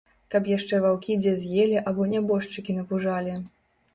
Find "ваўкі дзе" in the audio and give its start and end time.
0.85-1.33